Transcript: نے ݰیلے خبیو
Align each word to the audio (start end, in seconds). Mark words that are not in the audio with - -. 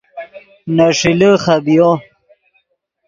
نے 0.75 0.87
ݰیلے 0.99 1.29
خبیو 1.43 1.89